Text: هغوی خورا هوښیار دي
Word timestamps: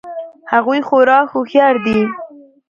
هغوی 0.51 0.79
خورا 0.87 1.19
هوښیار 1.31 1.75
دي 1.85 1.99